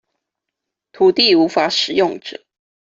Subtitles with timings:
[0.91, 2.41] 土地無法使用者